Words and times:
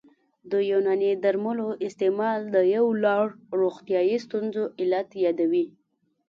د 0.51 0.53
یوناني 0.71 1.11
درملو 1.23 1.67
استعمال 1.87 2.39
د 2.55 2.57
یو 2.75 2.85
لړ 3.05 3.23
روغتیايي 3.59 4.17
ستونزو 4.25 4.63
علت 4.79 5.09
یادوي 5.25 5.65